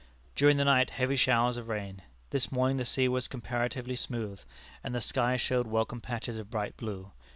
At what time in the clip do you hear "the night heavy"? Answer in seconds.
0.57-1.15